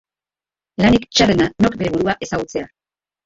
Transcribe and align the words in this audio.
Lanik 0.83 1.05
txarrena 1.09 1.47
nork 1.65 1.77
bere 1.81 1.93
burua 1.97 2.17
ezagutzea. 2.29 2.65